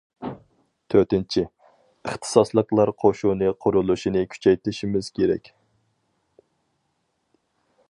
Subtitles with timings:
[0.93, 5.55] تۆتىنچى، ئىختىساسلىقلار قوشۇنى قۇرۇلۇشىنى كۈچەيتىشىمىز كېرەك.